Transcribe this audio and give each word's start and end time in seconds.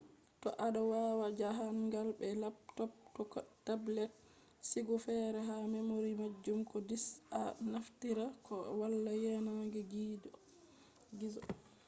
to 0.41 0.49
ado 0.65 0.81
wada 0.91 1.27
jahangal 1.39 2.07
be 2.19 2.27
laptop 2.43 2.91
ko 3.31 3.39
tablet 3.65 4.11
sigu 4.69 4.95
fere 5.05 5.39
ha 5.49 5.55
memory 5.75 6.11
majum 6.21 6.59
ko 6.69 6.77
disca 6.89 7.41
naftira 7.71 8.25
koh 8.45 8.65
wala 8.79 9.11
yanan 9.25 9.59
gizo 11.19 11.41